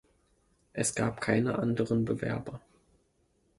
Es 0.73 0.95
gab 0.95 1.21
keine 1.21 1.59
anderen 1.59 2.05
Bewerber. 2.05 2.59